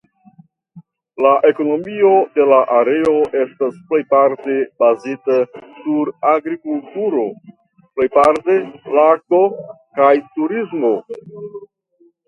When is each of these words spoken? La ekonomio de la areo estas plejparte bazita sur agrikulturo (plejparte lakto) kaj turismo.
La 1.25 1.33
ekonomio 1.49 2.13
de 2.37 2.47
la 2.51 2.61
areo 2.77 3.11
estas 3.41 3.77
plejparte 3.91 4.55
bazita 4.85 5.37
sur 5.83 6.11
agrikulturo 6.31 7.27
(plejparte 7.99 8.57
lakto) 8.99 9.43
kaj 10.01 10.13
turismo. 10.41 10.93